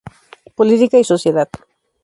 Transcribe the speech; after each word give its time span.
Política 0.55 0.97
y 0.97 1.03
sociedad". 1.03 1.47